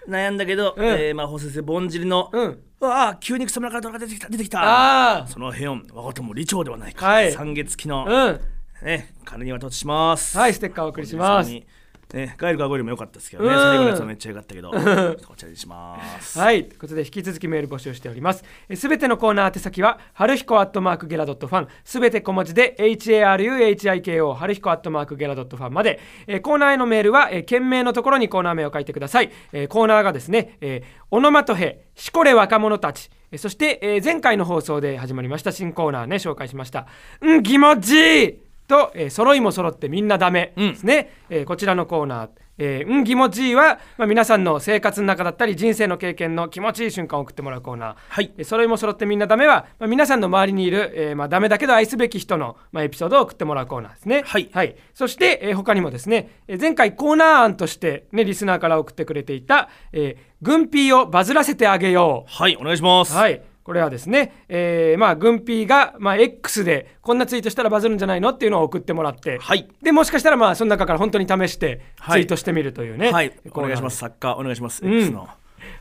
[0.08, 4.60] 悩んだけど、うんえーまあ、法先生、ぼんじりの、うんうわあ、急に草むらから虎が出てきた、出てきた。
[5.20, 7.06] あそのヘオン、我が友李長ではないか。
[7.06, 8.42] はい三月期の、あうん
[8.84, 10.38] ね、金に渡します。
[10.38, 11.52] はいステッカーお送りします
[12.14, 13.56] ね、ガイルガーゴイルも良かったですけどね、うん。
[13.58, 14.72] 最後のやつはめっちゃ良かったけど、
[15.26, 16.38] こちらにします。
[16.38, 16.66] はい。
[16.66, 18.44] ということで引き続きメール募集しております。
[18.76, 21.68] すべてのコーナー宛先は春彦アットマークゲラドットファン。
[21.84, 33.10] すべて小文字で HARUHIKO 春彦アットマークゲラドットファンまで、えーコーナーへのメールは、えー件名のところにコーナー名を書いてください、えーコーナーがですね、えーオノマトヘしこれ若者たち。
[33.32, 36.88] えーそして、えー前回の放送で始まりました新コーナーね紹介しました。
[37.22, 42.30] うん気持ちいいと、えー揃いも揃ってみんなダメですね、えーこちらのコーナー。
[42.58, 48.32] えーうん気持ちいいは、まあ、皆さんの生活の中だったり人生の経験の気持ちいい瞬間を送ってもらうコーナー、はい。
[48.38, 54.24] えー揃いも揃ってみんなダメは、まあ、皆さんの周りにいる、えーまあ、ダメだけど愛すべき人の、まあ、エピソードを送ってもらうコーナーですね。
[54.26, 54.76] はい。
[54.94, 62.32] そして、えー他にもですね、えー前回コーナー案として、ね、リスナーから送ってくれていた、えー、軍ピーをバズらせてあげよう。
[62.32, 63.16] はい、お願いします。
[63.16, 63.42] はい。
[63.72, 69.66] これはですね、えーまあ、軍ピーが、まあ、X でこんなツイートしたらバズるんじゃないのっていうのを送ってもらって、はい。
[69.82, 72.24] でもしかしたら、まあ、その中から本当に試してツはい。
[72.24, 73.96] イートしてみるというね、はい、お願いします。
[73.96, 74.86] 作家、お願いします。
[74.86, 74.94] ん。
[74.94, 75.30] X の。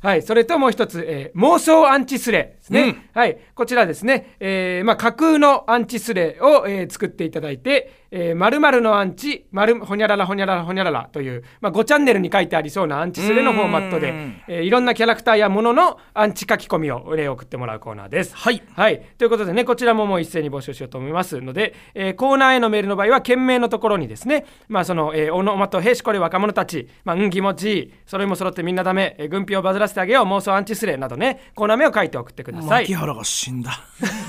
[0.03, 3.03] はい、それともう一つ、えー妄想アンチスレですね、うん。
[3.13, 18.35] はい、こちらですね、えーまあ、架空のアンチスレを、えー作っていただいて、えー、〇〇のアンチ、〇ほにゃららほにゃららほにゃららという、まあ、5チャンネルに書いてありそうなアンチスレのフォーマットでうん、えーいろんなキャラクターやもののアンチ書き込みを、えー送ってもらうコーナーです。
[18.35, 18.63] はい。
[18.75, 19.01] はい。
[19.19, 32.95] ということでね、こちらももう一斉に募集しようと思いますので、えーコーナーへのメールの場合は、件名のところにですね、まあ、その、えー、オノマトヘシコレ若者たち、まあ、うん、気持ちいい、それも揃ってみんなダメ、えー軍備をバズらせてあげよう、妄想アンチスレなどね、コーナー名を書いて送ってください牧。
[32.95, 33.71] 原が死んだ。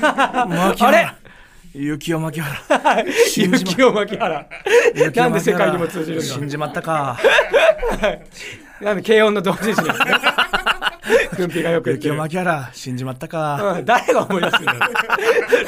[0.48, 1.16] 牧原。
[1.74, 3.06] 雪を牧原。
[3.28, 4.50] 死んじま雪を牧原。
[5.16, 7.18] なんで世界にも通じるんだ死んじまったか。
[8.82, 10.12] なんで軽音の同時詞なんですね。
[11.38, 11.92] 軍備がよく。
[11.92, 13.76] 雪を牧原、死んじまったか。
[13.78, 14.80] うん誰が思い出すんだよ。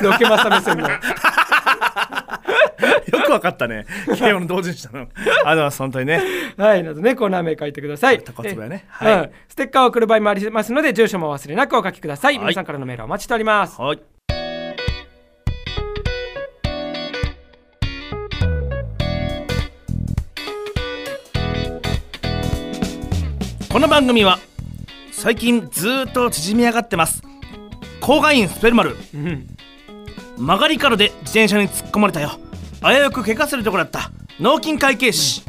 [0.02, 0.90] ロケマスタ目線の。
[0.90, 1.00] よ
[3.26, 3.86] くわかったね。
[4.18, 5.02] 慶応の同時にしたの。
[5.02, 6.22] ありがとうございます、本当にね。
[6.58, 8.22] はい、などね、コーナー名書いてください。
[8.22, 12.36] タコつぶやねえはいうんステッカーを送る場合もありますので、住所もお忘れなくお書きください。
[12.36, 13.80] はい皆さんからのメールをお待ちしております。
[13.80, 14.13] はい。
[23.74, 24.38] この番組は
[25.12, 27.24] 最近ずーっと縮み上がってます。
[28.02, 28.96] 郊外員スペルマル。
[29.16, 29.48] うん。
[30.38, 32.34] 曲がり角で自転車に突っ込まれたよ。
[32.84, 34.12] 危うく怪我するところだった。
[34.40, 35.42] 脳筋会計士、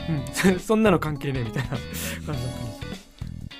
[0.46, 1.68] うん、 そんなの関係ねえみたいな。
[1.68, 3.10] 感じだったんです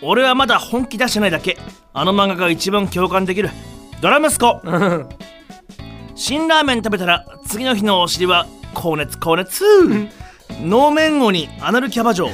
[0.01, 1.59] 俺はまだ本気出してないだけ。
[1.93, 3.51] あの漫画が一番共感できる。
[4.01, 4.63] ドラ息子。
[4.65, 5.09] うん。
[6.15, 9.63] 辛ラーメン食べたら次の日のお尻は高熱高熱。
[10.63, 12.31] 能面鬼アナルキャバ嬢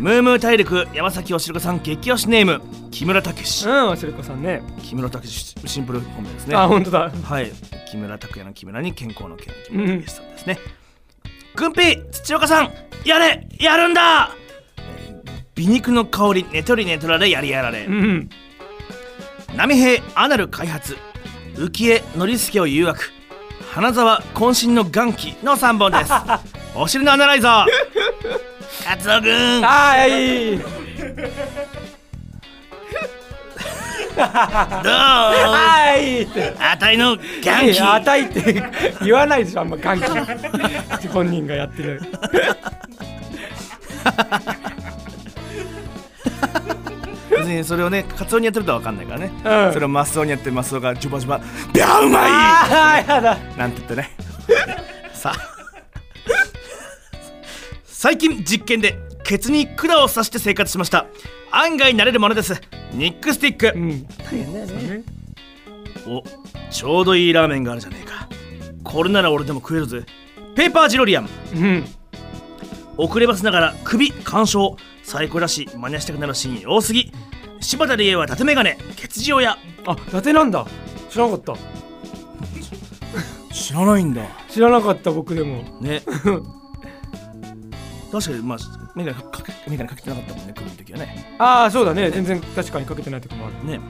[0.00, 3.68] ムームー大陸山崎おしるこさん激推しネーム木村武史。
[3.68, 4.62] うん、おしるこさんね。
[4.82, 6.56] 木村武史シンプル本名ですね。
[6.56, 7.10] あ、本当だ。
[7.10, 7.52] はい。
[7.90, 10.58] 木村拓哉の木村に健康の健木村武さんですね、
[11.54, 12.72] グンピー土岡さん
[13.04, 14.30] やれやるんだ、
[14.78, 15.20] えー
[15.54, 18.30] 美肉の香り寝取り寝取られやりやられ、うん。
[19.54, 20.96] 波平アナル開発。
[21.56, 23.10] 浮江ノリスケを誘惑。
[23.70, 26.12] 花沢渾身の元気の3本です。
[26.74, 28.09] お尻のアナライザー
[28.84, 29.64] カツオくん。
[29.64, 30.54] ああい。
[30.54, 30.66] いどう？
[34.22, 36.26] はい。
[36.60, 37.22] あたいの元
[37.72, 37.80] 気。
[37.80, 38.62] あたいって
[39.02, 40.00] 言わないでしょあんま元
[41.00, 41.08] 気。
[41.08, 42.02] 本人がやってる。
[47.30, 49.72] 別にそれをねカツオにやってるとは分かんないからね、うん。
[49.72, 51.40] それをマスオにやってマスオがジュバジュバ
[51.72, 52.22] 「ビャーうまい!
[52.30, 54.10] ああやだ」なんて言ってね。
[55.12, 55.59] さあ
[58.02, 61.04] 最近実験でケツに管を刺して生活しました。
[61.50, 62.58] 案外慣れるものです。
[62.94, 64.06] ニックスティック、うん。
[64.06, 65.02] 大変だよね。
[66.06, 66.24] お
[66.70, 68.26] ちょうどいいラーメンがあるじゃねえか。
[68.84, 70.06] これなら俺でも食えるぜ。
[70.56, 71.28] ペーパージロリアン。
[71.54, 71.84] うん。
[72.96, 77.12] 遅ればせながら首干渉最高だし真似したくなるシーン多すぎ。
[77.60, 80.66] 柴田理恵は伊達メガネケツジオやあ伊達なんだ。
[81.10, 81.54] 知らなかった。
[83.52, 84.22] 知らないんだ。
[84.48, 85.64] 知らなかった僕でも。
[85.82, 86.00] ね
[88.10, 88.58] 確かにまあ
[88.94, 91.34] メガネかかけメガネかけてなかったもんね首の時はね。
[91.38, 92.10] ああそうだね。
[92.10, 93.66] 全然確かにかけてないとこもある。
[93.66, 93.80] ね。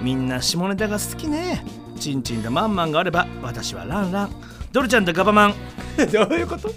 [0.00, 1.64] みんな下ネタが好きね。
[1.98, 4.30] チンチンとマンマンがあれば私はランラン。
[4.72, 5.54] ドルちゃんとガバマン。
[6.12, 6.70] どういうこと？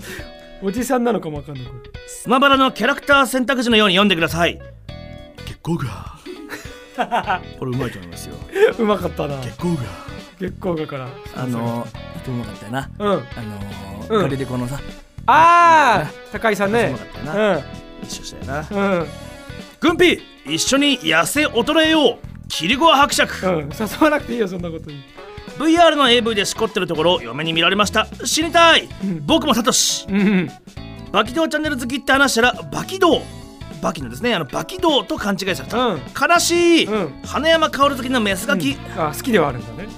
[0.61, 1.71] おじさんなのかもわかんないこ
[2.07, 4.59] スマブラのキャラクター選択肢のように読んでください。
[5.45, 6.15] 結構が。
[7.59, 8.35] これうまいと思いますよ。
[8.53, 9.37] れうまかったな。
[9.37, 9.81] 結構が。
[10.39, 11.07] 月光がから。
[11.35, 12.89] あのー、うまかったよな。
[12.99, 13.07] うん。
[13.07, 14.21] あのーうん。
[14.21, 14.79] ガリレコのさ
[15.27, 16.89] ああ高井さんね。
[16.89, 17.61] うまかったよな。
[18.03, 18.67] 一緒したよな。
[18.69, 18.99] うん。
[19.01, 19.07] うん
[19.79, 22.47] グンピー一緒に痩せ衰えよう。
[22.47, 23.45] キリゴア伯爵。
[23.45, 23.69] うん。
[23.69, 25.03] 誘わなくていいよそんなことに。
[25.57, 28.07] VR の AV でしこってるところを嫁に見られました。
[28.23, 29.23] 死にたい、ん。
[29.25, 30.07] 僕もサトシ。
[30.09, 30.49] うん。
[31.11, 33.21] バキドーチャンネル好きって話したらバキドー。
[33.81, 34.33] バキのですね。
[34.33, 35.99] あのバキドーと勘違いされた、うん。
[35.99, 37.21] 悲しい、うん。
[37.23, 39.89] 花山薫好きのメスガキ、あ好きではあるんだね。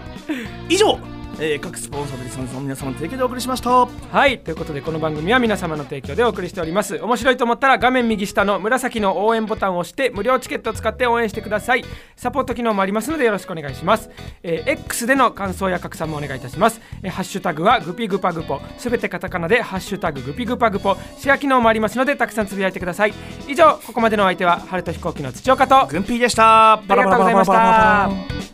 [0.68, 0.98] 以上、
[1.40, 3.70] えー各スポンサーでリスナーの皆様の提供でお送りしました。
[3.70, 4.38] はい。
[4.38, 6.96] ということでこの番組は皆様の提供でお送りしております。
[6.96, 11.84] 面白いと思ったら画面右下の紫の応援ボタンを押して無料チケットを使って応援してください。
[12.16, 14.10] サポート機能もありますのでよろしくお願いします、
[14.42, 18.60] えー X での感想や拡散もお願いいたします、えーハッシュタグはグピグパグポ。
[18.78, 20.96] すべてカタカナでハッシュタググピグパグポ。
[21.18, 23.14] シェア機能もありますのでたくさんつぶやいてください。
[23.48, 26.74] 以上ここまでのお相手は春と飛行機の土岡とグンピーでした。
[26.74, 28.53] ありがとうございました